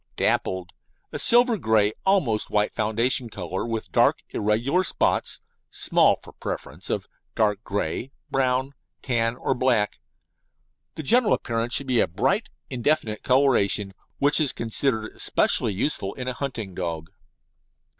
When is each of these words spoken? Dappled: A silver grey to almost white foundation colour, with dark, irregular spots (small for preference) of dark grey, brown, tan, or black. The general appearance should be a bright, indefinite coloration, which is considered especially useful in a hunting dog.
Dappled: 0.15 0.71
A 1.11 1.19
silver 1.19 1.59
grey 1.59 1.91
to 1.91 1.95
almost 2.07 2.49
white 2.49 2.73
foundation 2.73 3.29
colour, 3.29 3.63
with 3.67 3.91
dark, 3.91 4.23
irregular 4.31 4.83
spots 4.83 5.41
(small 5.69 6.17
for 6.23 6.33
preference) 6.33 6.89
of 6.89 7.07
dark 7.35 7.63
grey, 7.63 8.11
brown, 8.31 8.73
tan, 9.03 9.35
or 9.35 9.53
black. 9.53 9.99
The 10.95 11.03
general 11.03 11.33
appearance 11.35 11.75
should 11.75 11.85
be 11.85 11.99
a 11.99 12.07
bright, 12.07 12.49
indefinite 12.67 13.21
coloration, 13.21 13.93
which 14.17 14.39
is 14.41 14.53
considered 14.53 15.15
especially 15.15 15.71
useful 15.73 16.15
in 16.15 16.27
a 16.27 16.33
hunting 16.33 16.73
dog. 16.73 17.11